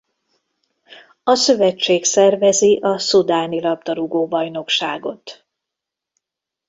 A 1.23 1.35
szövetség 1.35 2.03
szervezi 2.05 2.79
a 2.81 2.97
Szudáni 2.99 3.61
labdarúgó-bajnokságot. 3.61 5.45